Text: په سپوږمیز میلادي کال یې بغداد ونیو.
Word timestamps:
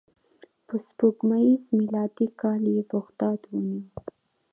په 0.67 0.75
سپوږمیز 0.85 1.63
میلادي 1.79 2.27
کال 2.41 2.63
یې 2.75 2.81
بغداد 2.93 3.39
ونیو. 3.51 3.83